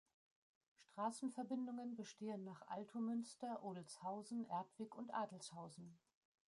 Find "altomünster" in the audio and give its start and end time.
2.69-3.61